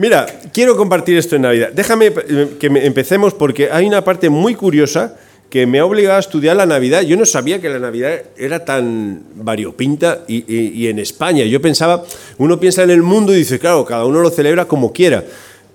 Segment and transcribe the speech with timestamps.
[0.00, 0.24] Mira,
[0.54, 1.72] quiero compartir esto en Navidad.
[1.74, 5.14] Déjame eh, que empecemos porque hay una parte muy curiosa
[5.50, 7.02] que me ha obligado a estudiar la Navidad.
[7.02, 11.44] Yo no sabía que la Navidad era tan variopinta y, en España.
[11.44, 12.02] Yo pensaba,
[12.38, 15.22] uno piensa en el mundo y dice, claro, cada uno lo celebra como quiera.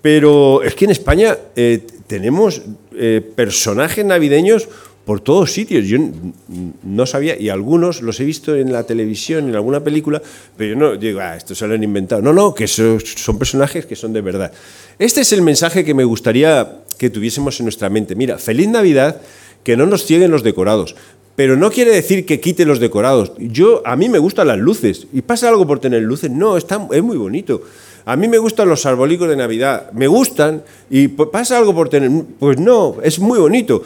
[0.02, 2.64] Pero es que en España eh, tenemos
[2.98, 4.68] eh, personajes navideños
[5.06, 5.86] por todos sitios.
[5.86, 6.00] Yo
[6.84, 10.22] no sabía, y algunos los he visto en la televisión, en alguna película,
[10.58, 12.22] pero yo no digo, ah, esto se lo han inventado.
[12.22, 14.52] No, no, que son, son personajes que son de verdad.
[14.98, 18.16] Este es el mensaje que me gustaría que tuviésemos en nuestra mente.
[18.16, 19.22] Mira, feliz Navidad,
[19.64, 20.96] que no nos cieguen los decorados.
[21.36, 23.34] Pero no quiere decir que quite los decorados.
[23.38, 25.08] Yo, a mí me gustan las luces.
[25.12, 26.32] ¿Y pasa algo por tener luces?
[26.32, 27.62] No, está, es muy bonito.
[28.08, 32.12] A mí me gustan los arbolicos de Navidad, me gustan, y pasa algo por tener.
[32.38, 33.82] Pues no, es muy bonito.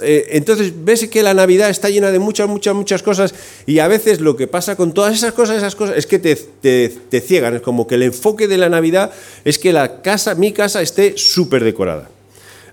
[0.00, 3.32] Eh, entonces ves que la Navidad está llena de muchas, muchas, muchas cosas,
[3.64, 6.34] y a veces lo que pasa con todas esas cosas, esas cosas, es que te,
[6.34, 7.54] te, ciegan.
[7.54, 9.12] Es como que el enfoque de la Navidad
[9.44, 12.10] es que la casa, mi casa, esté súper decorada.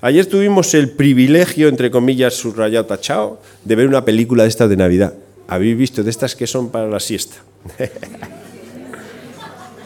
[0.02, 4.78] Ayer tuvimos el privilegio, entre comillas, subrayado, tachado, de ver una película de estas de
[4.78, 5.14] Navidad.
[5.48, 7.36] ¿Habéis visto de estas que son para la siesta?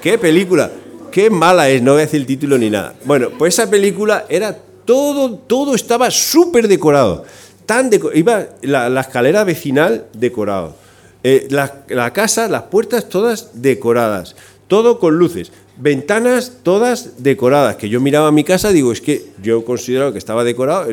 [0.02, 0.72] ¿Qué película?
[1.14, 2.95] Qué mala es, no voy a decir el título ni nada.
[3.06, 7.23] Bueno, pues esa película era todo, todo estaba súper decorado.
[7.67, 10.75] Tan iba la, escalera vecinal decorado.
[11.23, 14.36] Eh, la, casa, las puertas todas decoradas.
[14.67, 15.52] Todo con luces.
[15.78, 17.75] Ventanas todas decoradas.
[17.75, 20.88] Que yo miraba mi casa digo, es que yo considero que estaba decorado.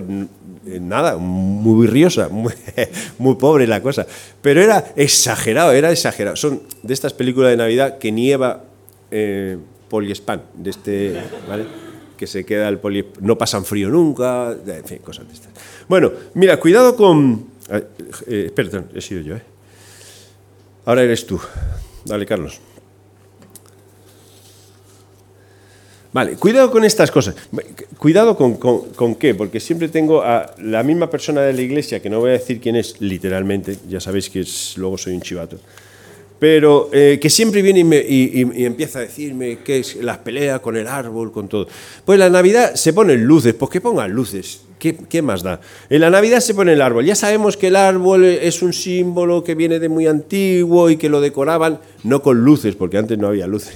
[0.66, 2.28] Nada, muy riosa,
[3.18, 4.06] muy, pobre la cosa.
[4.42, 6.36] Pero era exagerado, era exagerado.
[6.36, 8.64] Son de estas películas de Navidad que nieva
[9.10, 9.56] eh,
[9.90, 11.66] poliespan, de este, ¿vale?
[12.16, 13.04] que se queda el poli...
[13.20, 15.52] no pasan frío nunca, en fin, cosas de estas.
[15.88, 17.46] Bueno, mira, cuidado con...
[18.26, 19.42] Eh, perdón, he sido yo, ¿eh?
[20.84, 21.40] Ahora eres tú.
[22.04, 22.60] Dale, Carlos.
[26.12, 27.36] Vale, cuidado con estas cosas.
[27.96, 32.02] Cuidado con, con, con, qué, porque siempre tengo a la misma persona de la iglesia,
[32.02, 34.44] que no voy a decir quién es literalmente, ya sabéis que
[34.76, 35.58] luego soy un chivato,
[36.40, 40.88] pero eh, que siempre viene y, empieza a decirme que es las peleas con el
[40.88, 41.68] árbol, con todo.
[42.04, 45.60] Pues la Navidad se ponen luces, pues que pongan luces, ¿Qué, más da?
[45.90, 47.04] En la Navidad se pone el árbol.
[47.04, 51.10] Ya sabemos que el árbol es un símbolo que viene de muy antiguo y que
[51.10, 53.74] lo decoraban no con luces, porque antes no había luces,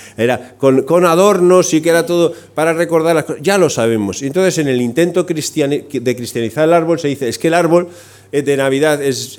[0.16, 3.42] era con, adornos y que era todo para recordar las cosas.
[3.42, 4.22] Ya lo sabemos.
[4.22, 7.90] Entonces, en el intento de cristianizar el árbol se dice, es que el árbol
[8.44, 9.38] de Navidad es,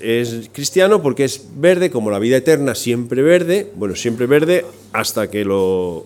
[0.51, 5.45] cristiano porque es verde, como la vida eterna, siempre verde, bueno, siempre verde hasta que
[5.45, 6.05] lo,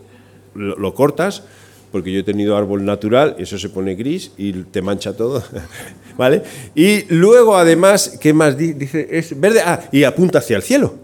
[0.56, 1.44] lo, cortas,
[1.91, 5.44] porque yo he tenido árbol natural, eso se pone gris y te mancha todo,
[6.18, 6.44] ¿vale?
[6.75, 9.07] Y luego, además, ¿qué más dice?
[9.12, 10.96] Es verde, ah, y apunta hacia el cielo.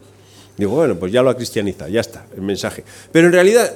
[0.58, 2.84] Digo, bueno, pues ya lo ha cristianizado, ya está, el mensaje.
[3.12, 3.72] Pero en realidad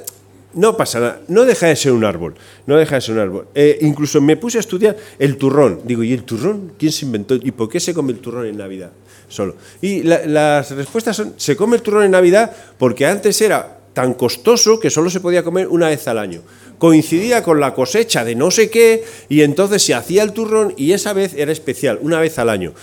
[0.53, 2.35] no pasa nada, no deja de ser un árbol,
[2.67, 3.47] no deja de ser un árbol.
[3.55, 5.81] Eh, incluso me puse a estudiar el turrón.
[5.85, 6.73] Digo, ¿y el turrón?
[6.77, 7.35] ¿Quién se inventó?
[7.35, 8.91] ¿Y por qué se come el turrón en Navidad
[9.27, 9.55] solo?
[9.81, 14.79] Y las respuestas son, se come el turrón en Navidad porque antes era tan costoso
[14.79, 16.41] que solo se podía comer una vez al año.
[16.77, 20.93] Coincidía con la cosecha de no sé qué y entonces se hacía el turrón y
[20.93, 22.73] esa vez era especial, una vez al año.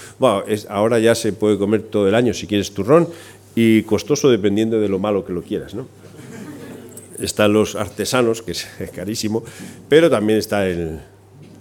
[0.68, 3.08] Ahora ya se puede comer todo el año si quieres turrón
[3.54, 5.88] y costoso dependiendo de lo malo que lo quieras, ¿no?
[7.20, 9.44] Están los artesanos, que es carísimo,
[9.88, 11.00] pero también está el,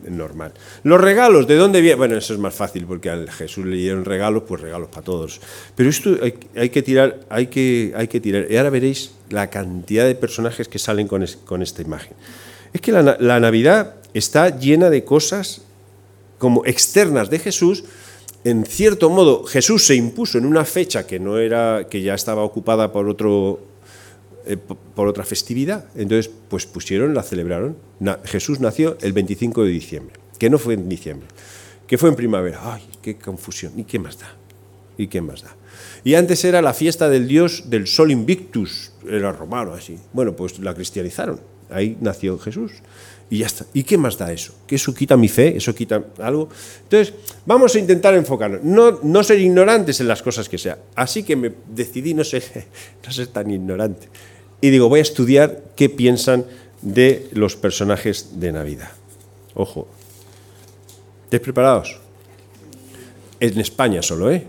[0.09, 0.53] normal.
[0.83, 1.99] Los regalos, ¿de dónde vienen?
[1.99, 5.41] Bueno, eso es más fácil, porque a Jesús le dieron regalos, pues regalos para todos.
[5.75, 6.17] Pero esto
[6.55, 8.47] hay, que tirar, hay que, hay que tirar.
[8.49, 12.13] Y ahora veréis la cantidad de personajes que salen con, con esta imagen.
[12.73, 15.61] Es que la, la Navidad está llena de cosas
[16.37, 17.83] como externas de Jesús,
[18.43, 22.43] en cierto modo Jesús se impuso en una fecha que no era que ya estaba
[22.43, 23.59] ocupada por otro
[24.47, 25.85] eh, por otra festividad.
[25.95, 27.77] Entonces, pues pusieron, la celebraron.
[28.23, 31.27] Jesús nació el 25 de diciembre, que no fue en diciembre,
[31.85, 32.73] que fue en primavera.
[32.73, 33.73] ¡Ay, qué confusión!
[33.77, 34.33] ¿Y qué más da?
[34.97, 35.55] ¿Y qué más da?
[36.03, 39.97] Y antes era la fiesta del dios del sol invictus, era romano así.
[40.13, 41.39] Bueno, pues la cristianizaron.
[41.69, 42.71] Ahí nació Jesús.
[43.29, 43.65] Y ya está.
[43.73, 44.53] ¿Y qué más da eso?
[44.65, 45.57] ¿Que eso quita mi fe?
[45.57, 46.47] ¿Eso quita algo?
[46.83, 47.13] Entonces,
[47.45, 48.63] vamos a intentar enfocarnos.
[48.63, 50.77] No, no ser ignorantes en las cosas que sea.
[50.95, 52.43] Así que me decidí no ser,
[53.05, 54.07] no ser tan ignorante
[54.61, 56.45] y digo, voy a estudiar qué piensan
[56.81, 58.91] de los personajes de Navidad.
[59.53, 59.87] Ojo.
[61.25, 61.99] ¿Estáis preparados?
[63.39, 64.47] En España solo, ¿eh?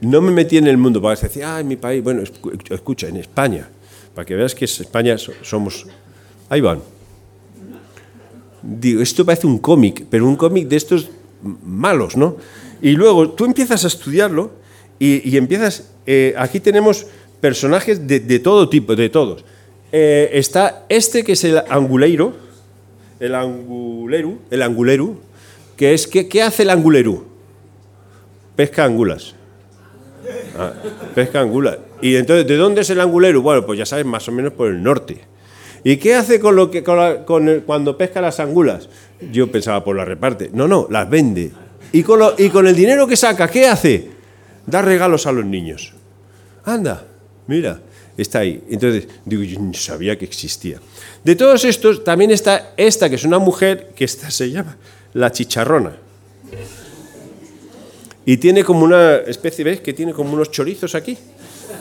[0.00, 2.02] No me metí en el mundo para decir, ah, en mi país.
[2.02, 2.22] Bueno,
[2.70, 3.68] escucha, en España,
[4.14, 5.86] para que veas que en España somos.
[6.48, 6.82] Ahí van.
[8.62, 11.08] Digo, esto parece un cómic, pero un cómic de estos
[11.64, 12.36] malos, ¿no?
[12.82, 14.50] Y luego tú empiezas a estudiarlo
[14.98, 15.90] y, empiezas.
[16.06, 17.06] Eh, aquí tenemos
[17.46, 19.44] personajes de, todo tipo, de todos.
[19.92, 22.34] eh, está este que es el anguleiro,
[23.20, 25.20] el anguleru, el anguleru,
[25.76, 27.24] que es, ¿qué hace el anguleru?
[28.56, 29.36] Pesca angulas.
[30.58, 30.72] Ah,
[31.14, 31.78] pesca angulas.
[32.02, 33.42] Y entonces, ¿de dónde es el anguleru?
[33.42, 35.20] Bueno, pues ya sabes, más o menos por el norte.
[35.84, 38.88] ¿Y qué hace con lo que, con cuando pesca las angulas?
[39.30, 40.50] Yo pensaba, por pues las reparte.
[40.52, 41.52] No, no, las vende.
[41.92, 44.10] ¿Y con, y con el dinero que saca, qué hace?
[44.66, 45.94] Da regalos a los niños.
[46.64, 47.06] Anda,
[47.46, 47.80] mira,
[48.16, 48.62] está ahí.
[48.70, 50.80] Entonces, digo, yo no sabía que existía.
[51.24, 54.76] De todos estos, también está esta, que es una mujer, que esta se llama
[55.14, 55.96] la chicharrona.
[58.24, 59.80] Y tiene como una especie, ¿ves?
[59.80, 61.16] Que tiene como unos chorizos aquí.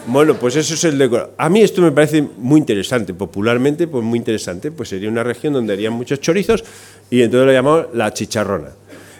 [0.07, 1.33] Bueno, pues eso es el decorado.
[1.37, 4.71] A mí esto me parece muy interesante, popularmente, pues muy interesante.
[4.71, 6.63] Pues sería una región donde harían muchos chorizos
[7.09, 8.69] y entonces lo llamamos la chicharrona.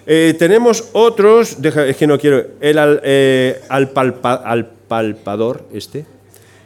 [0.06, 3.60] Eh, tenemos otros, es que no quiero, el al, eh,
[4.88, 6.06] palpador, este,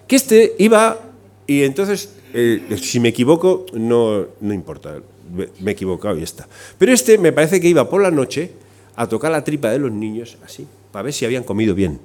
[0.09, 0.99] que este iba
[1.45, 4.97] y entonces, eh, si me equivoco, no, no importa,
[5.31, 6.47] me he equivocado y está.
[6.79, 8.51] Pero este me parece que iba por la noche
[8.95, 11.99] a tocar la tripa de los niños, así, para ver si habían comido bien.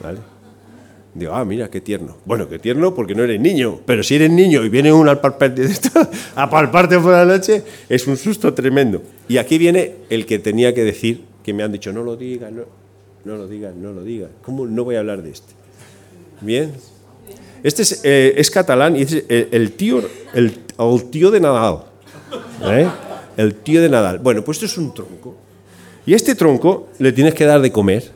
[0.00, 0.18] ¿Vale?
[1.12, 2.16] Digo, ah, mira, qué tierno.
[2.24, 5.20] Bueno, qué tierno porque no eres niño, pero si eres niño y viene uno a
[6.50, 9.02] palparte por la noche, es un susto tremendo.
[9.28, 12.52] Y aquí viene el que tenía que decir, que me han dicho, no lo digas,
[12.52, 12.62] no,
[13.24, 14.30] no lo digas, no lo digas.
[14.42, 15.52] ¿Cómo no voy a hablar de este?
[16.40, 16.72] Bien.
[17.64, 20.02] Este es, eh, catalán y es el, tío,
[20.34, 20.52] el,
[21.10, 21.78] tío de Nadal.
[22.62, 22.86] ¿eh?
[23.38, 24.18] El tío de Nadal.
[24.18, 25.34] Bueno, pues esto es un tronco.
[26.04, 28.10] Y este tronco le tienes que dar de comer.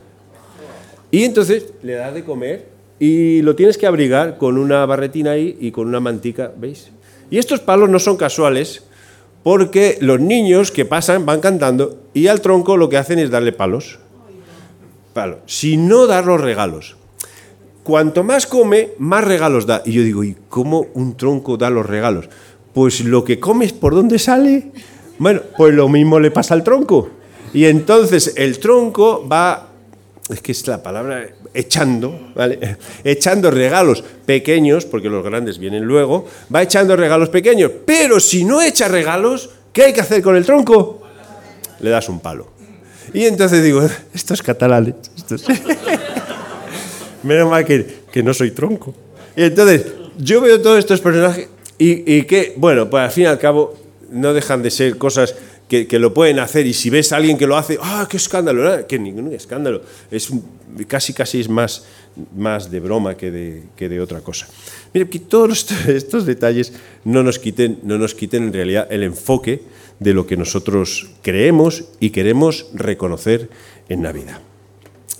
[1.09, 2.67] Y entonces le das de comer
[2.99, 6.91] y lo tienes que abrigar con una barretina ahí y con una mantica, ¿veis?
[7.31, 8.83] Y estos palos no son casuales
[9.41, 13.51] porque los niños que pasan van cantando y al tronco lo que hacen es darle
[13.51, 13.97] palos.
[15.13, 15.39] Palos.
[15.47, 16.98] Si no dar los regalos.
[17.89, 19.81] Cuanto más come, más regalos da.
[19.83, 22.29] Y yo digo, ¿y cómo un tronco da los regalos?
[22.71, 24.71] Pues lo que comes por dónde sale.
[25.17, 27.09] Bueno, pues lo mismo le pasa al tronco.
[27.51, 29.69] Y entonces el tronco va
[30.29, 32.77] es que es la palabra echando, ¿vale?
[33.03, 38.61] Echando regalos pequeños, porque los grandes vienen luego, va echando regalos pequeños, pero si no
[38.61, 41.01] echa regalos, ¿qué hay que hacer con el tronco?
[41.79, 42.51] Le das un palo.
[43.15, 43.81] Y entonces digo,
[44.13, 45.43] estos catalanes, estos...
[47.23, 48.93] menos mal que, que, no soy tronco.
[49.35, 49.85] Y entonces,
[50.17, 53.77] yo veo todos estos personajes y, y que, bueno, pues al fin y al cabo,
[54.11, 55.35] no dejan de ser cosas
[55.69, 58.87] que, lo pueden hacer y si ves a alguien que lo hace, ¡ah, qué escándalo!
[58.87, 59.83] Que ningún escándalo.
[60.09, 60.29] Es
[60.87, 61.85] casi casi es más,
[62.35, 64.47] más de broma que de, que de otra cosa.
[64.93, 66.73] Mire, que todos estos detalles
[67.05, 69.61] no nos, quiten, no nos quiten en realidad el enfoque
[69.99, 73.49] de lo que nosotros creemos y queremos reconocer
[73.89, 74.41] en Navidad.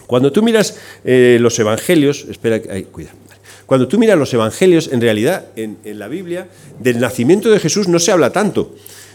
[0.10, 0.76] Cuando tú miras
[1.06, 2.88] eh, los evangelios, espera, ay.
[3.68, 6.48] Cuando tú miras los evangelios, en realidad en, en la Biblia,
[6.80, 8.74] del nacimiento de Jesús no se habla tanto.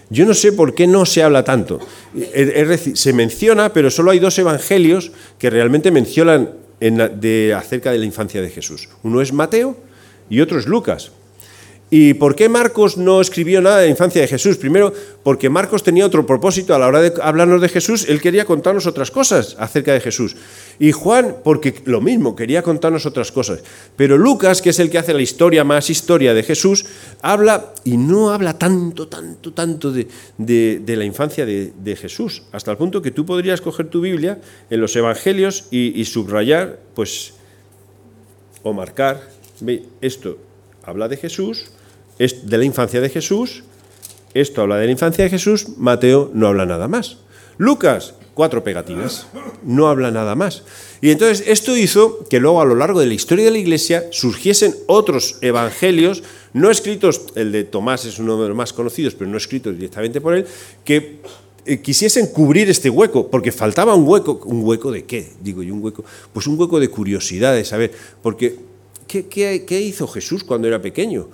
[0.09, 1.81] Yo no sé por qué no se habla tanto.
[2.95, 8.41] se menciona, pero solo hay dos evangelios que realmente mencionan de, acerca de la infancia
[8.41, 8.89] de Jesús.
[9.03, 9.77] Uno es Mateo
[10.31, 11.11] y otro es Lucas.
[11.97, 14.57] ¿Y por qué Marcos no escribió nada de la infancia de Jesús?
[14.57, 14.93] Primero,
[15.23, 18.89] porque Marcos tenía otro propósito a la hora de hablarnos de Jesús, él quería contarnos
[18.89, 20.35] otras cosas acerca de Jesús.
[20.81, 23.63] Y Juan, porque lo mismo, quería contarnos otras cosas.
[23.95, 26.85] Pero Lucas, que es el que hace la historia más historia de Jesús,
[27.23, 30.09] habla y no habla tanto, tanto, tanto de,
[30.85, 34.97] la infancia de, Jesús, hasta el punto que tú podrías coger tu Biblia en los
[34.97, 37.35] Evangelios y, y subrayar, pues,
[38.65, 39.31] o marcar,
[40.01, 40.39] esto
[40.83, 41.71] habla de Jesús,
[42.19, 43.65] de la infancia de Jesús,
[44.35, 47.19] esto habla de la infancia de Jesús, Mateo no habla nada más.
[47.57, 49.29] Lucas, cuatro pegatinas,
[49.63, 50.65] no habla nada más.
[51.01, 54.05] Y entonces esto hizo que luego a lo largo de la historia de la Iglesia
[54.11, 59.31] surgiesen otros evangelios, no escritos, el de Tomás es uno de los más conocidos, pero
[59.31, 60.47] no escritos directamente por él,
[60.85, 61.21] que
[61.65, 65.33] eh, quisiesen cubrir este hueco, porque faltaba un hueco, ¿un hueco de qué?
[65.41, 68.57] Digo yo, un hueco, pues un hueco de curiosidad, de saber, porque
[69.07, 71.29] ¿qué, qué hizo Jesús cuando era pequeño?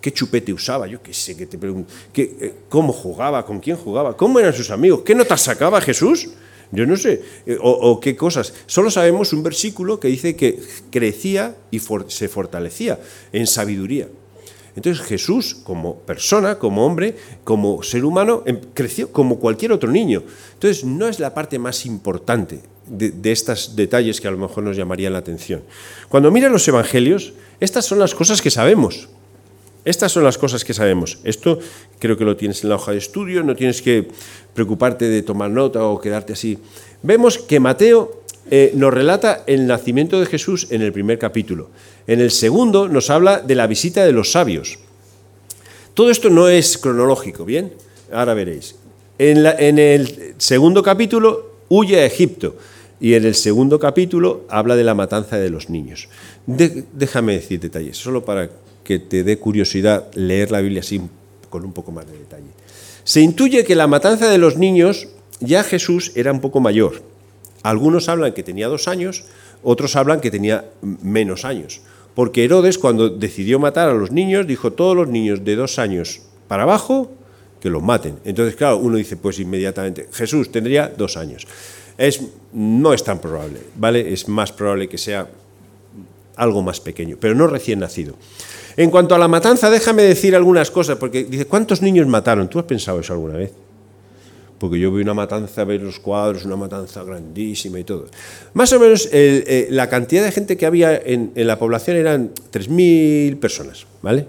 [0.00, 4.16] Qué chupete usaba, yo qué sé, que te pregunto, eh, cómo jugaba, con quién jugaba,
[4.16, 6.30] cómo eran sus amigos, qué notas sacaba Jesús,
[6.70, 8.52] yo no sé, eh, o, qué cosas.
[8.66, 10.58] Solo sabemos un versículo que dice que
[10.90, 12.98] crecía y se fortalecía
[13.32, 14.08] en sabiduría.
[14.76, 20.22] Entonces Jesús, como persona, como hombre, como ser humano, em, creció como cualquier otro niño.
[20.54, 24.62] Entonces no es la parte más importante de, de estos detalles que a lo mejor
[24.62, 25.62] nos llamarían la atención.
[26.08, 29.08] Cuando miras los evangelios, estas son las cosas que sabemos.
[29.84, 31.18] Estas son las cosas que sabemos.
[31.24, 31.58] Esto
[31.98, 34.08] creo que lo tienes en la hoja de estudio, no tienes que
[34.54, 36.58] preocuparte de tomar nota o quedarte así.
[37.02, 41.70] Vemos que Mateo eh, nos relata el nacimiento de Jesús en el primer capítulo.
[42.06, 44.78] En el segundo nos habla de la visita de los sabios.
[45.94, 47.72] todo esto no es cronológico, ¿bien?
[48.12, 48.76] Ahora veréis.
[49.18, 52.56] En, en el segundo capítulo huye a Egipto
[53.00, 56.08] y en el segundo capítulo habla de la matanza de los niños.
[56.46, 58.48] déjame decir detalles, solo para
[58.88, 60.98] que te dé curiosidad leer la Biblia así
[61.50, 62.46] con un poco más de detalle.
[63.04, 65.08] Se intuye que la matanza de los niños
[65.40, 67.02] ya Jesús era un poco mayor.
[67.62, 69.24] Algunos hablan que tenía dos años,
[69.62, 71.82] otros hablan que tenía menos años.
[72.14, 76.22] Porque Herodes, cuando decidió matar a los niños, dijo, todos los niños de dos años
[76.48, 77.12] para abajo,
[77.60, 78.18] que los maten.
[78.24, 81.46] Entonces, claro, uno dice, pues inmediatamente, Jesús tendría dos años.
[81.98, 82.22] Es,
[82.54, 84.14] no es tan probable, ¿vale?
[84.14, 85.28] Es más probable que sea
[86.36, 88.14] algo más pequeño, pero no recién nacido.
[88.78, 92.48] En cuanto a la matanza, déjame decir algunas cosas, porque dice, ¿cuántos niños mataron?
[92.48, 93.52] ¿Tú has pensado eso alguna vez?
[94.58, 98.06] porque yo vi una matanza, ver los cuadros, una matanza grandísima y todo.
[98.54, 102.34] Más o menos eh, la cantidad de gente que había en, en la población eran
[102.52, 104.26] 3.000 personas, ¿vale?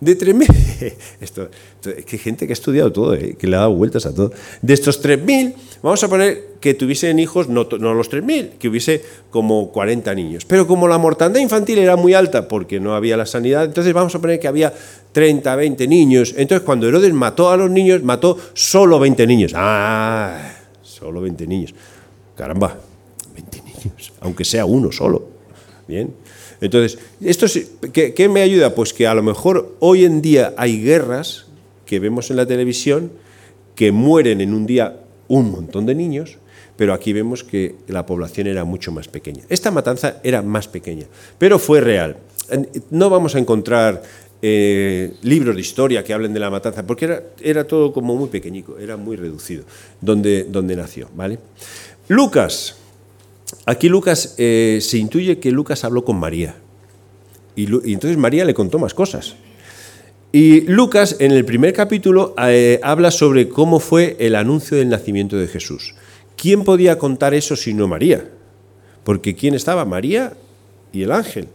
[0.00, 1.50] De 3.000, esto,
[1.82, 4.32] que gente que ha estudiado todo, eh, que le ha dado vueltas a todo.
[4.60, 9.02] De estos 3.000, vamos a poner que tuviesen hijos, no, no los 3.000, que hubiese
[9.30, 10.44] como 40 niños.
[10.44, 14.14] Pero como la mortandad infantil era muy alta porque no había la sanidad, entonces vamos
[14.14, 14.72] a poner que había
[15.12, 16.34] 30, 20 niños.
[16.36, 19.52] Entonces cuando Herodes mató a los niños, mató solo 20 niños.
[19.54, 21.74] Ah, solo 20 niños.
[22.36, 22.78] Caramba,
[23.34, 25.28] 20 niños, aunque sea uno solo.
[25.88, 26.14] Bien.
[26.62, 27.46] Entonces, esto
[27.92, 28.72] ¿qué, me ayuda?
[28.72, 31.46] Pues que a lo mejor hoy en día hay guerras
[31.92, 33.12] que vemos en la televisión
[33.74, 34.96] que mueren en un día
[35.28, 36.38] un montón de niños,
[36.74, 39.42] pero aquí vemos que la población era mucho más pequeña.
[39.50, 41.04] Esta matanza era más pequeña,
[41.36, 42.16] pero fue real.
[42.88, 44.02] No vamos a encontrar
[44.40, 48.30] eh, libros de historia que hablen de la matanza, porque era, era todo como muy
[48.30, 49.64] pequeñico, era muy reducido,
[50.00, 51.10] donde, donde nació.
[51.14, 51.40] ¿vale?
[52.08, 52.76] Lucas,
[53.66, 56.56] Aquí Lucas eh, se intuye que Lucas habló con María.
[57.54, 59.36] Y, entonces María le contó más cosas.
[60.32, 65.36] Y Lucas en el primer capítulo eh, habla sobre cómo fue el anuncio del nacimiento
[65.36, 65.94] de Jesús.
[66.36, 68.28] ¿Quién podía contar eso sino María?
[69.04, 69.84] Porque ¿quién estaba?
[69.84, 70.32] María
[70.92, 71.48] y el ángel.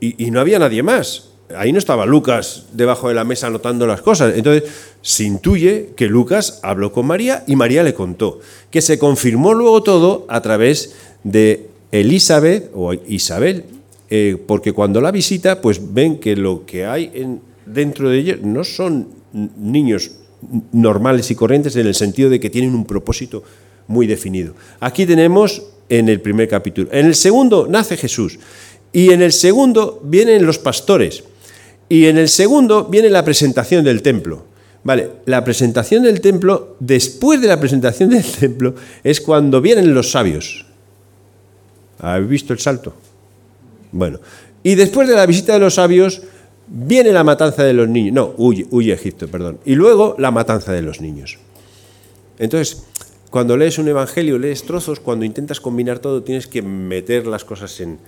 [0.00, 4.02] y no había nadie más ahí no estaba Lucas debajo de la mesa anotando las
[4.02, 4.34] cosas.
[4.36, 4.70] Entonces
[5.02, 8.40] se intuye que Lucas habló con María y María le contó,
[8.70, 13.64] que se confirmó luego todo a través de Elizabeth o Isabel,
[14.10, 18.36] eh, porque cuando la visita, pues ven que lo que hay en, dentro de ella
[18.42, 20.12] no son niños
[20.72, 23.42] normales y corrientes en el sentido de que tienen un propósito
[23.86, 24.54] muy definido.
[24.80, 26.88] Aquí tenemos en el primer capítulo.
[26.92, 28.38] En el segundo nace Jesús.
[28.92, 31.24] Y en el segundo vienen los pastores.
[31.88, 34.44] Y en el segundo viene la presentación del templo.
[34.84, 40.10] Vale, la presentación del templo, después de la presentación del templo, es cuando vienen los
[40.10, 40.66] sabios.
[41.98, 42.94] ¿Habéis visto el salto?
[43.92, 44.20] Bueno,
[44.62, 46.22] y después de la visita de los sabios,
[46.66, 48.14] viene la matanza de los niños.
[48.14, 49.58] No, huye, huye Egipto, perdón.
[49.64, 51.38] Y luego la matanza de los niños.
[52.38, 52.84] Entonces,
[53.30, 57.80] cuando lees un evangelio, lees trozos, cuando intentas combinar todo, tienes que meter las cosas
[57.80, 57.98] en,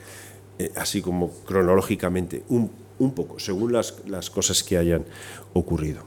[0.58, 3.92] eh, así como cronológicamente, un un poco, según las,
[4.30, 5.04] cosas que hayan
[5.52, 6.02] ocurrido.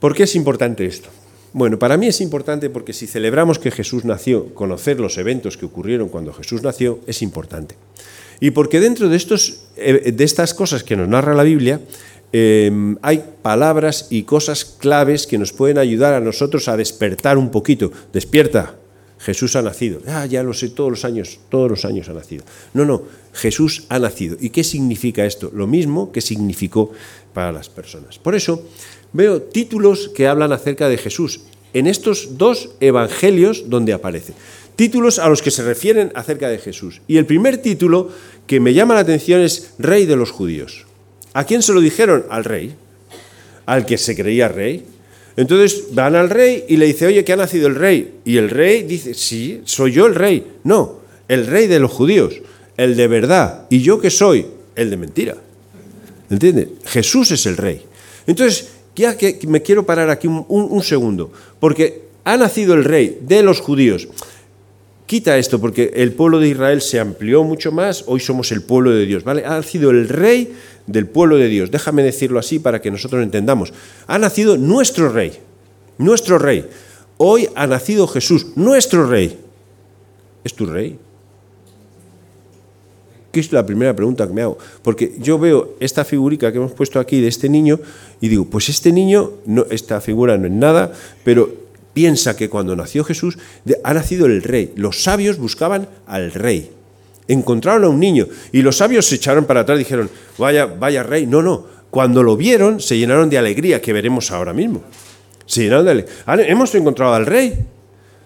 [0.00, 1.08] ¿Por qué es importante esto?
[1.52, 5.64] Bueno, para mí es importante porque si celebramos que Jesús nació, conocer los eventos que
[5.64, 7.76] ocurrieron cuando Jesús nació es importante.
[8.40, 11.80] Y porque dentro de, estos, eh, de estas cosas que nos narra la Biblia,
[12.32, 17.50] em, hay palabras y cosas claves que nos pueden ayudar a nosotros a despertar un
[17.50, 17.92] poquito.
[18.12, 18.74] Despierta,
[19.18, 20.00] Jesús ha nacido.
[20.06, 22.44] Ah, ya lo sé, todos los años, todos los años ha nacido.
[22.74, 23.02] No, no,
[23.32, 24.36] Jesús ha nacido.
[24.40, 25.50] ¿Y qué significa esto?
[25.54, 26.92] Lo mismo que significó
[27.32, 28.18] para las personas.
[28.18, 28.62] Por eso
[29.12, 31.40] veo títulos que hablan acerca de Jesús
[31.78, 34.32] en estos dos evangelios donde aparece.
[34.76, 37.02] Títulos a los que se refieren acerca de Jesús.
[37.06, 38.10] Y el primer título
[38.46, 40.86] que me llama la atención es Rey de los Judíos.
[41.34, 42.24] ¿A quién se lo dijeron?
[42.30, 42.74] Al rey.
[43.66, 44.86] Al que se creía rey.
[45.36, 48.14] Entonces van al rey y le dice, oye, que ha nacido el rey.
[48.24, 50.46] Y el rey dice, sí, soy yo el rey.
[50.64, 52.40] No, el rey de los judíos,
[52.78, 53.66] el de verdad.
[53.68, 54.46] ¿Y yo qué soy?
[54.74, 55.36] El de mentira.
[56.30, 56.68] ¿Entiendes?
[56.86, 57.82] Jesús es el rey.
[58.26, 58.75] Entonces,
[59.46, 64.08] me quiero parar aquí un, segundo, porque ha nacido el rey de los judíos.
[65.06, 68.90] Quita esto, porque el pueblo de Israel se amplió mucho más, hoy somos el pueblo
[68.90, 69.44] de Dios, ¿vale?
[69.44, 70.52] Ha nacido el rey
[70.86, 71.70] del pueblo de Dios.
[71.70, 73.72] Déjame decirlo así para que nosotros entendamos.
[74.08, 75.32] Ha nacido nuestro rey,
[75.98, 76.64] nuestro rey.
[77.18, 79.38] Hoy ha nacido Jesús, nuestro rey.
[80.42, 80.98] ¿Es tu rey?
[83.36, 84.56] ¿Qué es la primera pregunta que me hago?
[84.80, 87.78] Porque yo veo esta figurica que hemos puesto aquí de este niño
[88.18, 90.90] y digo, pues este niño, no, esta figura no es nada,
[91.22, 91.52] pero
[91.92, 93.36] piensa que cuando nació Jesús
[93.84, 94.72] ha nacido el rey.
[94.76, 96.70] Los sabios buscaban al rey.
[97.28, 101.02] Encontraron a un niño y los sabios se echaron para atrás y dijeron, vaya, vaya
[101.02, 101.26] rey.
[101.26, 101.66] No, no.
[101.90, 104.82] Cuando lo vieron, se llenaron de alegría, que veremos ahora mismo.
[105.44, 106.14] Se llenaron de alegría.
[106.24, 107.52] Ah, hemos encontrado al rey.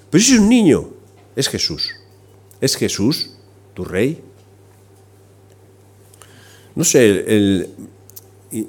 [0.09, 0.89] Pero es un niño,
[1.35, 1.97] es Jesús.
[2.61, 3.33] ¿Es Jesús
[3.75, 4.23] tu rey?
[6.75, 7.67] No sé,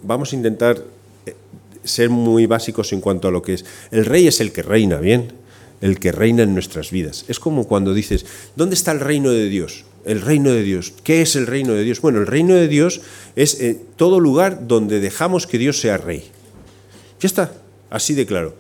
[0.04, 0.84] vamos a intentar
[1.26, 1.36] eh,
[1.84, 3.66] ser muy básicos en cuanto a lo que es.
[3.92, 5.34] El rey es el que reina, ¿bien?
[5.82, 7.26] El que reina en nuestras vidas.
[7.28, 9.86] Es como cuando dices, ¿dónde está el reino de Dios?
[10.06, 10.94] El reino de Dios.
[11.04, 12.02] ¿Qué es el reino de Dios?
[12.02, 13.02] Bueno, el reino de Dios
[13.36, 16.24] es eh, todo lugar donde dejamos que Dios sea rey.
[17.20, 17.54] Ya está,
[17.90, 18.56] así de claro.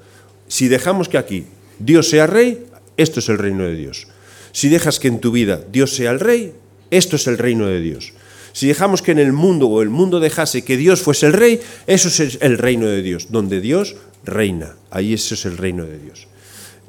[0.47, 1.45] Si dejamos que aquí
[1.79, 2.65] Dios sea rey,
[2.97, 4.07] esto es el reino de Dios.
[4.51, 6.53] Si dejas que en tu vida Dios sea el rey,
[6.91, 8.13] esto es el reino de Dios.
[8.53, 11.59] Si dejamos que en el mundo o el mundo dejase que Dios fuese el rey,
[11.87, 14.75] eso es el reino de Dios, donde Dios reina.
[14.89, 16.27] Ahí eso es el reino de Dios.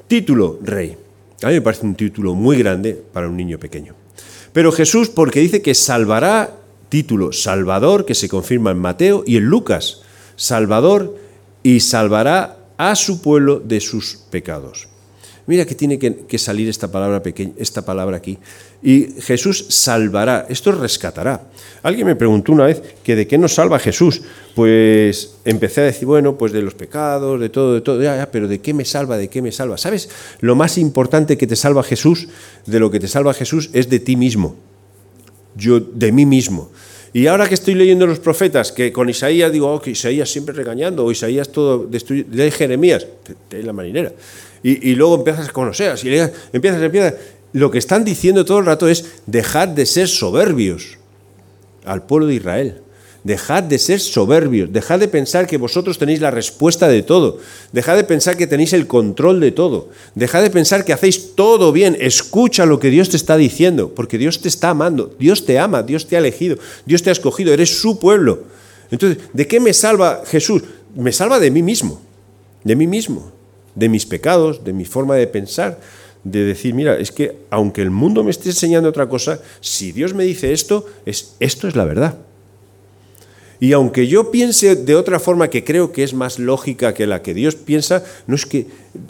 [0.07, 0.97] Título, rey.
[1.41, 3.95] A mí me parece un título muy grande para un niño pequeño.
[4.53, 6.55] Pero Jesús, porque dice que salvará,
[6.89, 10.01] título, Salvador, que se confirma en Mateo y en Lucas,
[10.35, 11.17] Salvador
[11.63, 14.87] y salvará a su pueblo de sus pecados.
[15.45, 18.37] Mira que tiene que, salir esta palabra, pequeña, esta palabra aquí.
[18.81, 21.49] Y Jesús salvará, esto rescatará.
[21.81, 24.21] Alguien me preguntó una vez que de qué nos salva Jesús.
[24.55, 28.47] Pues empecé a decir, bueno, pues de los pecados, de todo, de todo, ya, pero
[28.47, 29.17] ¿de qué me salva?
[29.17, 29.77] ¿De qué me salva?
[29.77, 30.09] ¿Sabes?
[30.39, 32.29] Lo más importante que te salva Jesús,
[32.65, 34.55] de lo que te salva Jesús, es de ti mismo.
[35.55, 36.71] Yo, de mí mismo.
[37.13, 40.53] Y ahora que estoy leyendo los profetas, que con Isaías digo, oh, que Isaías siempre
[40.53, 43.05] regañando, o Isaías todo destruye, de Jeremías,
[43.49, 44.11] de la marinera
[44.63, 46.17] y, luego empiezas con Oseas, y
[46.53, 47.15] empiezas, empiezas.
[47.51, 50.97] Lo que están diciendo todo el rato es dejar de ser soberbios
[51.85, 52.81] al pueblo de Israel.
[53.23, 57.39] Dejad de ser soberbios, dejad de pensar que vosotros tenéis la respuesta de todo,
[57.71, 61.71] dejad de pensar que tenéis el control de todo, dejad de pensar que hacéis todo
[61.71, 65.57] bien, escucha lo que Dios te está diciendo, porque Dios te está amando, Dios te
[65.57, 68.43] ama, Dios te ha elegido, Dios te ha escogido, eres su pueblo.
[68.91, 70.63] Entonces, ¿de qué me salva Jesús?
[70.95, 72.01] Me salva de mí mismo,
[72.63, 73.31] de mí mismo
[73.75, 75.79] de mis pecados, de mi forma de pensar,
[76.23, 80.13] de decir, mira, es que aunque el mundo me esté enseñando otra cosa, si Dios
[80.13, 82.17] me dice esto, es, esto es la verdad.
[83.63, 87.21] Y aunque yo piense de otra forma que creo que es más lógica que la
[87.21, 88.67] que Dios piensa, no es que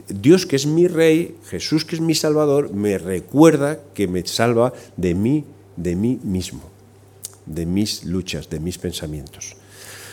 [0.07, 4.71] Dios que es mi rey, Jesús que es mi salvador, me recuerda que me salva
[4.95, 5.43] de mí,
[5.75, 6.69] de mí mismo,
[7.47, 9.55] de mis luchas, de mis pensamientos.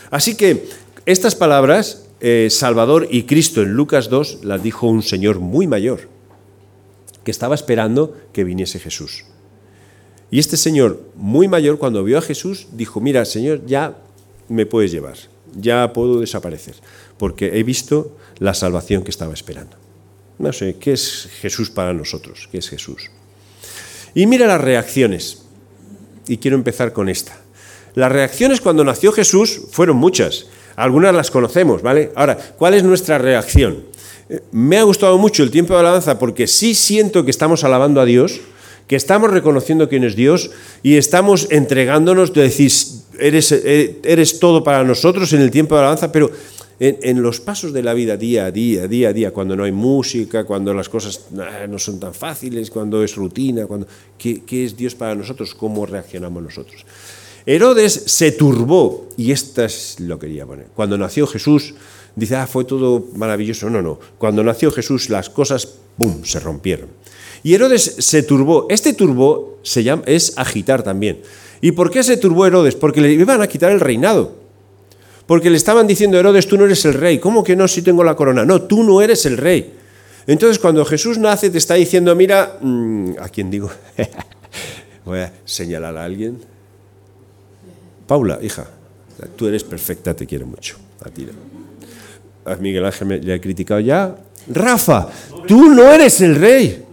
[0.09, 0.65] Así que
[1.05, 6.09] estas palabras eh, Salvador y Cristo en Lucas 2 las dijo un señor muy mayor,
[7.23, 9.23] que estaba esperando que viniese Jesús.
[10.31, 13.97] Y este señor muy mayor, cuando vio a Jesús, dijo, mira, Señor, ya
[14.51, 15.15] me puedes llevar,
[15.55, 16.75] ya puedo desaparecer,
[17.17, 19.77] porque he visto la salvación que estaba esperando.
[20.39, 22.49] No sé, ¿qué es Jesús para nosotros?
[22.51, 23.11] ¿Qué es Jesús?
[24.13, 25.43] Y mira las reacciones.
[26.27, 27.39] Y quiero empezar con esta.
[27.95, 30.47] Las reacciones cuando nació Jesús fueron muchas.
[30.75, 32.11] Algunas las conocemos, ¿vale?
[32.15, 33.83] Ahora, ¿cuál es nuestra reacción?
[34.29, 37.99] Eh, me ha gustado mucho el tiempo de alabanza porque sí siento que estamos alabando
[37.99, 38.39] a Dios,
[38.87, 40.51] que estamos reconociendo quién es Dios
[40.83, 42.71] y estamos entregándonos, de decir,
[43.21, 46.31] eres, eh, eres todo para nosotros en el tiempo de alabanza, pero
[46.83, 49.71] en, los pasos de la vida, día a día, día a día, cuando no hay
[49.71, 53.85] música, cuando las cosas ah, no son tan fáciles, cuando es rutina, cuando,
[54.17, 55.53] ¿qué, ¿qué, es Dios para nosotros?
[55.53, 56.83] ¿Cómo reaccionamos nosotros?
[57.45, 60.67] Herodes se turbó, y esta es lo que quería poner.
[60.75, 61.75] Cuando nació Jesús,
[62.15, 63.69] dice, ah, fue todo maravilloso.
[63.69, 63.99] No, no.
[64.17, 66.89] Cuando nació Jesús, las cosas, ¡pum!, se rompieron.
[67.43, 68.67] Y Herodes se turbó.
[68.69, 71.21] Este turbo se llama, es agitar también.
[71.61, 72.75] ¿Y por qué se turbó Herodes?
[72.75, 74.35] Porque le iban a quitar el reinado.
[75.27, 77.19] Porque le estaban diciendo, Herodes, tú no eres el rey.
[77.19, 78.43] ¿Cómo que no si tengo la corona?
[78.43, 79.73] No, tú no eres el rey.
[80.27, 83.71] Entonces, cuando Jesús nace, te está diciendo, mira, mm, ¿a quién digo?
[85.05, 86.39] Voy a señalar a alguien.
[88.07, 88.67] Paula, hija,
[89.35, 90.77] tú eres perfecta, te quiero mucho.
[91.03, 91.27] A ti.
[92.59, 94.15] Miguel Ángel me, le he criticado ya.
[94.47, 95.07] Rafa,
[95.47, 96.85] tú no eres el rey.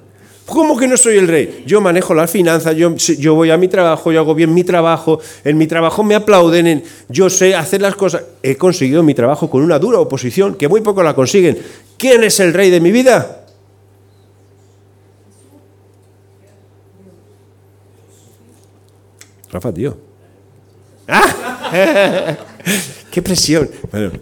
[0.49, 1.63] ¿Cómo que no soy el rey?
[1.67, 5.21] Yo manejo las finanzas, yo, yo, voy a mi trabajo, yo hago bien mi trabajo,
[5.45, 8.23] en mi trabajo me aplauden, en, yo sé hacer las cosas.
[8.43, 11.59] He conseguido mi trabajo con una dura oposición, que muy poco la consiguen.
[11.99, 13.45] ¿Quién es el rey de mi vida?
[19.53, 19.99] Rafa, tío.
[21.07, 22.39] ¡Ah!
[23.11, 23.69] ¡Qué presión!
[23.93, 24.13] Bueno,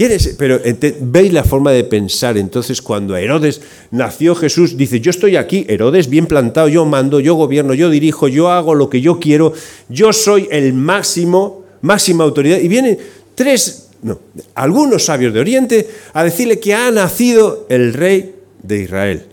[0.00, 0.34] ¿quieres?
[0.38, 0.58] Pero
[1.02, 2.38] veis la forma de pensar.
[2.38, 3.60] Entonces, cuando Herodes
[3.90, 8.26] nació Jesús, dice, yo estoy aquí, Herodes bien plantado, yo mando, yo gobierno, yo dirijo,
[8.26, 9.52] yo hago lo que yo quiero,
[9.90, 12.60] yo soy el máximo, máxima autoridad.
[12.60, 12.98] Y vienen
[13.34, 14.18] tres, no,
[14.54, 19.26] algunos sabios de Oriente a decirle que ha nacido el rey de Israel.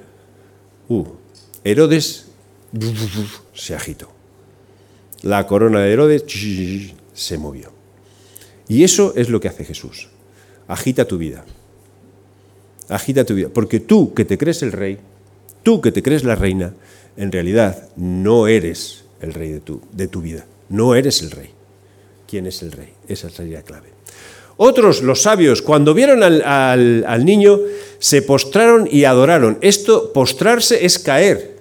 [0.89, 1.05] Uh,
[1.63, 2.25] Herodes
[3.53, 4.11] se agitó.
[5.21, 6.25] la corona de Herodes
[7.13, 7.71] se movió.
[8.67, 10.09] Y eso es lo que hace Jesús.
[10.67, 11.45] Agita tu vida.
[12.89, 13.49] Agita tu vida.
[13.53, 14.97] Porque tú que te crees el rey,
[15.63, 16.73] tú que te crees la reina,
[17.15, 20.45] en realidad no eres el rey de tu, de tu vida.
[20.69, 21.49] No eres el rey.
[22.27, 22.89] ¿Quién es el rey?
[23.07, 23.97] Esa sería la clave.
[24.57, 26.41] Otros, los sabios, cuando vieron al,
[27.05, 27.59] al, niño,
[27.99, 29.59] se postraron y adoraron.
[29.61, 31.57] Esto, postrarse, es caer.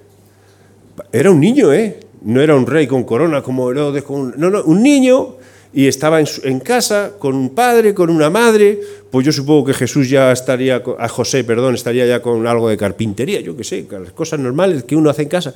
[1.13, 2.01] Era un niño, ¿eh?
[2.23, 4.03] No era un rey con corona como Herodes.
[4.09, 5.37] No, no, un niño
[5.73, 8.81] y estaba en, casa con un padre, con una madre.
[9.11, 12.77] Pues yo supongo que Jesús ya estaría, a José, perdón, estaría ya con algo de
[12.77, 15.55] carpintería, yo qué sé, las cosas normales que uno hace en casa.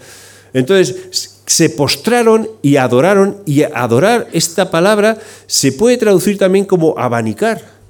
[0.53, 7.81] Entonces se postraron y adoraron, y adorar, esta palabra se puede traducir también como abanicar.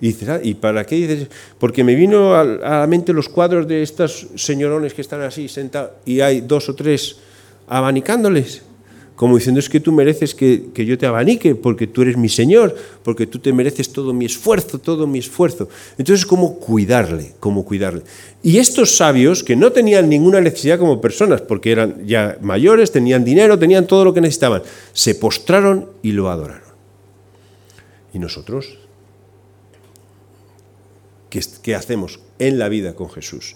[0.00, 1.28] Y ah, ¿y para qué dices?
[1.58, 5.92] Porque me vino a la mente los cuadros de estos señorones que están así sentados
[6.04, 7.16] y hay dos o tres
[7.68, 8.62] abanicándoles
[9.16, 12.74] como diciendo es que tú mereces que, yo te abanique, porque tú eres mi Señor,
[13.04, 15.68] porque tú te mereces todo mi esfuerzo, todo mi esfuerzo.
[15.96, 17.34] Entonces, ¿cómo cuidarle?
[17.38, 18.02] ¿Cómo cuidarle?
[18.42, 23.24] Y estos sabios, que no tenían ninguna necesidad como personas, porque eran ya mayores, tenían
[23.24, 26.74] dinero, tenían todo lo que necesitaban, se postraron y lo adoraron.
[28.12, 28.78] ¿Y nosotros?
[31.30, 33.54] ¿Qué, qué hacemos en la vida con Jesús?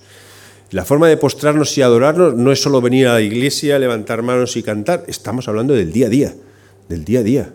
[0.70, 4.56] La forma de postrarnos y adorarnos no es solo venir a la iglesia, levantar manos
[4.56, 6.34] y cantar, estamos hablando del día a día,
[6.88, 7.52] del día a día.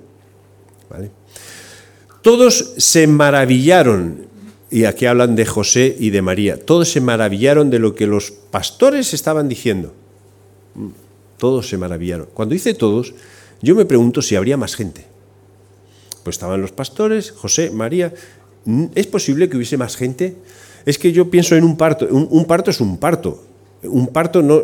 [2.23, 4.27] Todos se maravillaron,
[4.71, 8.31] y aquí hablan de José y de María, todos se maravillaron de lo que los
[8.31, 9.93] pastores estaban diciendo.
[10.73, 10.87] Mm,
[11.37, 12.29] todos se maravillaron.
[12.33, 13.13] Cuando dice todos,
[13.61, 15.05] yo me pregunto si habría más gente.
[16.23, 18.13] Pues estaban los pastores, José, María.
[18.95, 20.35] ¿Es posible que hubiese más gente?
[20.85, 22.07] Es que yo pienso en un parto.
[22.07, 23.43] Un, parto es un parto.
[23.83, 24.61] Un parto no.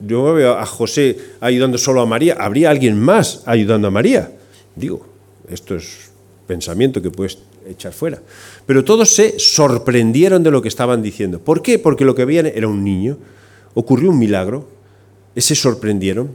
[0.00, 2.36] Yo veo a José ayudando solo a María.
[2.38, 4.32] ¿Habría alguien más ayudando a María?
[4.74, 5.06] Digo,
[5.48, 6.10] esto es
[6.46, 8.20] pensamiento que puedes echar fuera.
[8.66, 11.40] Pero todos se sorprendieron de lo que estaban diciendo.
[11.40, 11.78] ¿Por qué?
[11.78, 13.18] Porque lo que veían era un niño.
[13.74, 14.68] Ocurrió un milagro.
[15.36, 16.30] Se sorprendieron.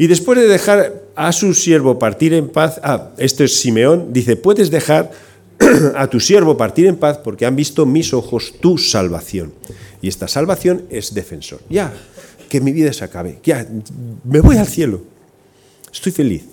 [0.00, 4.34] Y después de dejar a su siervo partir en paz, ah, esto es Simeón, dice,
[4.36, 5.10] puedes dejar
[5.96, 9.52] a tu siervo partir en paz porque han visto mis ojos tu salvación.
[10.02, 11.60] Y esta salvación es defensor.
[11.68, 11.92] Ya,
[12.48, 13.38] que mi vida se acabe.
[13.44, 13.66] Ya,
[14.24, 15.02] me voy al cielo.
[15.92, 16.44] Estoy feliz.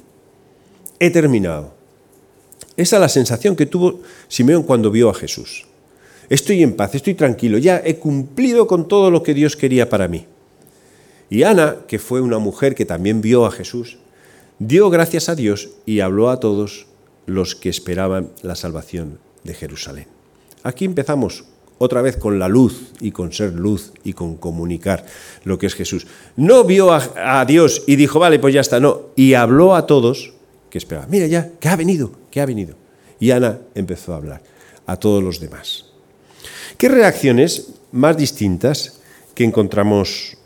[1.00, 1.74] He terminado.
[2.76, 5.66] Esa es la sensación que tuvo Simeón cuando vio a Jesús.
[6.30, 10.10] Estoy en paz, estoy tranquilo, ya he cumplido con todo lo que Dios quería para
[10.10, 10.26] mí.
[11.30, 13.98] Y Ana, que fue una mujer que también vio a Jesús,
[14.60, 16.88] dio gracias a Dios y habló a todos
[17.28, 20.08] los que esperaban la salvación de Jerusalén.
[20.64, 21.46] Aquí empezamos
[21.78, 25.06] otra vez con la luz y con ser luz y con comunicar
[25.44, 26.08] lo que es Jesús.
[26.36, 30.34] No vio a, Dios y dijo, vale, pues ya está, no, y habló a todos
[30.72, 32.76] que esperaban, mira ya, que ha venido, que ha venido.
[33.20, 34.42] Y Ana empezó a hablar
[34.86, 35.86] a todos los demás.
[36.78, 39.00] ¿Qué reacciones más distintas
[39.34, 40.38] que encontramos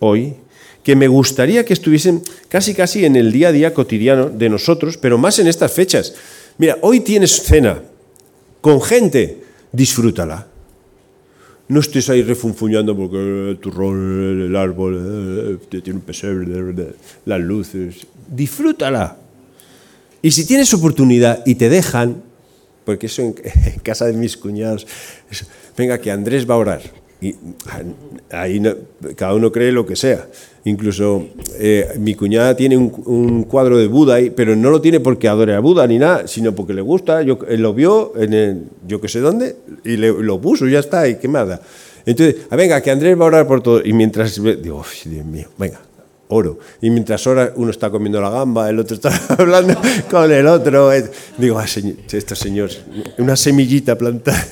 [0.00, 0.36] hoy
[0.82, 4.96] que me gustaría que estuviesen casi casi en el día a día cotidiano de nosotros,
[4.96, 6.14] pero más en estas fechas.
[6.56, 7.82] Mira, hoy tienes cena
[8.60, 10.46] con gente, disfrútala.
[11.68, 16.94] No estés ahí refunfuñando porque el turrón, el árbol, eh, tiene un pesebre,
[17.26, 18.06] las luces.
[18.26, 19.18] Disfrútala.
[20.22, 22.22] Y si tienes oportunidad y te dejan,
[22.84, 23.32] porque eso en,
[23.82, 24.86] casa de mis cuñados,
[25.76, 26.82] venga, que Andrés va a orar.
[27.20, 27.34] Y
[28.30, 28.62] ahí
[29.16, 30.28] cada uno cree lo que sea.
[30.64, 31.26] Incluso
[31.58, 35.60] eh, mi cuñada tiene un, cuadro de Buda, pero no lo tiene porque adore a
[35.60, 37.22] Buda ni nada, sino porque le gusta.
[37.22, 41.08] Yo, él lo vio en el, yo que sé dónde y lo puso, ya está,
[41.08, 41.60] y qué más
[42.06, 43.84] Entonces, ah, venga, que Andrés va a orar por todo.
[43.84, 45.80] Y mientras, digo, Dios mío, venga,
[46.28, 46.58] oro.
[46.80, 49.74] Y mientras ora, uno está comiendo la gamba, el otro está hablando
[50.10, 50.90] con el otro.
[51.36, 52.80] Digo, ah, señor, estos señores,
[53.18, 54.46] una semillita plantada,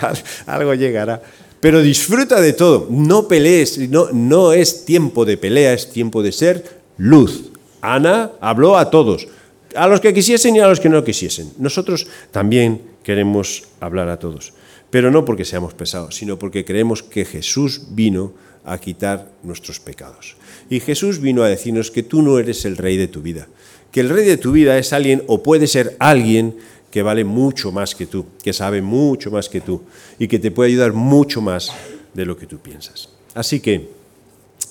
[0.46, 1.22] algo llegará.
[1.64, 6.30] Pero disfruta de todo, no pelees, no, no es tiempo de pelea, es tiempo de
[6.30, 6.62] ser
[6.98, 7.52] luz.
[7.80, 9.28] Ana habló a todos,
[9.74, 11.54] a los que quisiesen y a los que no quisiesen.
[11.56, 14.52] Nosotros también queremos hablar a todos,
[14.90, 18.34] pero no porque seamos pesados, sino porque creemos que Jesús vino
[18.66, 20.36] a quitar nuestros pecados.
[20.68, 23.48] Y Jesús vino a decirnos que tú no eres el rey de tu vida,
[23.90, 26.56] que el rey de tu vida es alguien o puede ser alguien
[26.94, 29.82] que vale mucho más que tú, que sabe mucho más que tú
[30.16, 31.72] y que te puede ayudar mucho más
[32.14, 33.08] de lo que tú piensas.
[33.34, 33.88] Así que,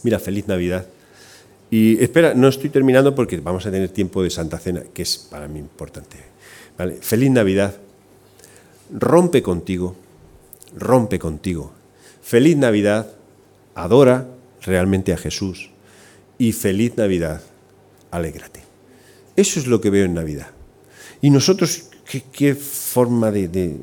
[0.04, 0.88] mira, feliz Navidad.
[1.70, 5.18] Y espera, no estoy terminando porque vamos a tener tiempo de Santa Cena, que es
[5.18, 6.16] para mí importante.
[6.78, 6.94] ¿Vale?
[7.02, 7.76] Feliz Navidad.
[8.90, 9.94] Rompe contigo,
[10.78, 11.74] rompe contigo.
[12.22, 13.06] Feliz Navidad.
[13.76, 14.30] Adora
[14.62, 15.72] realmente a Jesús.
[16.38, 17.42] Y feliz Navidad.
[18.12, 18.62] Alégrate.
[19.36, 20.52] Eso es lo que veo en Navidad.
[21.22, 21.90] Y nosotros,
[22.22, 23.78] qué, forma de,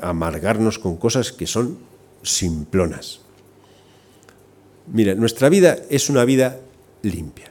[0.00, 1.78] amargarnos con cosas que son
[2.22, 3.20] simplonas.
[4.92, 6.58] Mira, nuestra vida es una vida
[7.02, 7.50] limpia.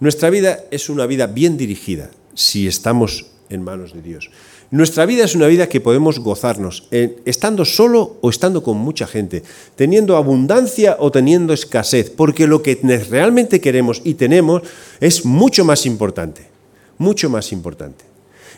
[0.00, 4.30] Nuestra vida es una vida bien dirigida si estamos en manos de Dios.
[4.70, 9.06] Nuestra vida es una vida que podemos gozarnos, eh, estando solo o estando con mucha
[9.06, 9.42] gente,
[9.76, 14.62] teniendo abundancia o teniendo escasez, porque lo que realmente queremos y tenemos
[15.00, 16.42] es mucho más importante,
[16.98, 18.07] mucho más importante.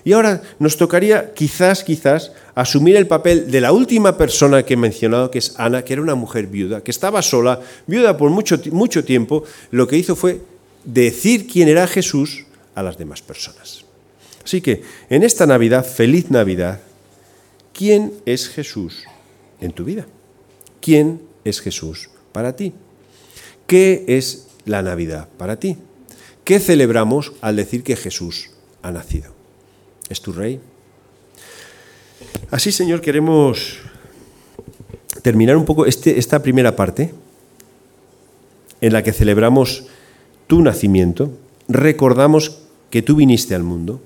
[0.04, 4.76] Y ahora nos tocaría quizás, quizás, asumir el papel de la última persona que he
[4.76, 8.60] mencionado, que es Ana, que era una mujer viuda, que estaba sola, viuda por mucho,
[8.72, 10.40] mucho tiempo, lo que hizo fue
[10.84, 13.84] decir quién era Jesús a las demás personas.
[14.44, 16.80] Así que en esta Navidad, feliz Navidad,
[17.72, 19.04] ¿quién es Jesús
[19.60, 20.06] en tu vida?
[20.80, 22.72] ¿Quién es Jesús para ti?
[23.66, 25.76] ¿Qué es la Navidad para ti?
[26.44, 28.50] ¿Qué celebramos al decir que Jesús
[28.82, 29.39] ha nacido?
[30.10, 30.60] ¿Es tu rey?
[32.50, 33.78] Así, Señor, queremos
[35.22, 37.14] terminar un poco este, esta primera parte
[38.80, 39.86] en la que celebramos
[40.48, 41.30] tu nacimiento,
[41.68, 42.58] recordamos
[42.90, 44.00] que tú viniste al mundo.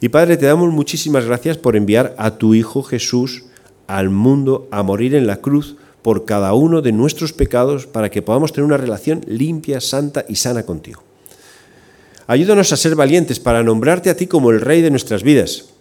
[0.00, 3.44] Y Padre, te damos muchísimas gracias por enviar a tu Hijo Jesús
[3.88, 8.22] al mundo a morir en la cruz por cada uno de nuestros pecados para que
[8.22, 11.02] podamos tener una relación limpia, santa y sana contigo.
[12.30, 15.74] Ayúdanos a ser valientes para nombrarte a ti como el Rey de nuestras vidas,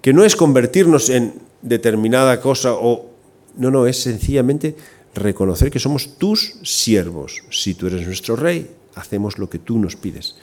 [0.00, 3.10] que no es convertirnos en determinada cosa o...
[3.56, 4.76] No, no, es sencillamente
[5.16, 7.42] reconocer que somos tus siervos.
[7.50, 10.36] Si tú eres nuestro Rey, hacemos lo que tú nos pides.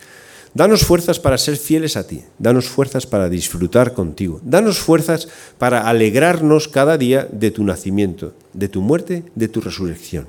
[0.53, 5.87] Danos fuerzas para ser fieles a ti, danos fuerzas para disfrutar contigo, danos fuerzas para
[5.87, 10.27] alegrarnos cada día de tu nacimiento, de tu muerte, de tu resurrección.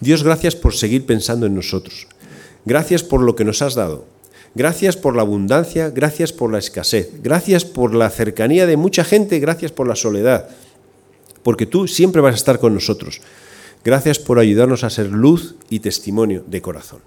[0.00, 2.08] Dios, gracias por seguir pensando en nosotros.
[2.66, 4.04] Gracias por lo que nos has dado.
[4.56, 9.38] Gracias por la abundancia, gracias por la escasez, gracias por la cercanía de mucha gente,
[9.38, 10.48] gracias por la soledad,
[11.42, 13.20] porque tú siempre vas a estar con nosotros.
[13.84, 17.00] Gracias por ayudarnos a ser luz y testimonio de corazón.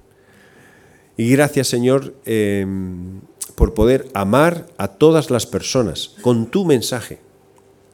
[1.17, 3.19] Y gracias, Señor, em,
[3.55, 7.19] por poder amar a todas las personas con tu mensaje.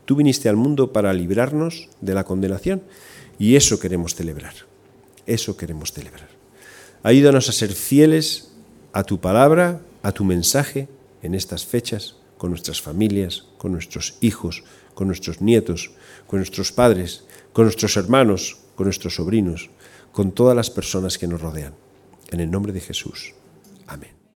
[0.05, 2.83] Tú viniste al mundo para librarnos de la condenación
[3.39, 4.53] y eso queremos celebrar.
[5.25, 6.34] Eso queremos celebrar.
[7.05, 8.49] Ayúdanos a ser fieles
[8.91, 10.89] a tu palabra, a tu mensaje
[11.21, 14.63] en estas fechas, con nuestras familias, con nuestros hijos,
[14.95, 15.91] con nuestros nietos,
[16.25, 19.69] con nuestros padres, con nuestros hermanos, con nuestros sobrinos,
[20.11, 21.75] con todas las personas que nos rodean.
[22.31, 23.35] En el nombre de Jesús.
[23.85, 24.14] Amén.